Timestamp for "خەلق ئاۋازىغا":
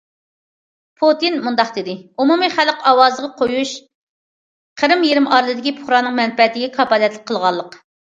2.55-3.31